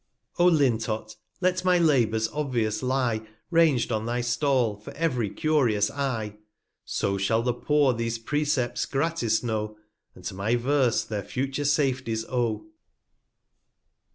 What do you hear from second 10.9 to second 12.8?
their future Safeties owe.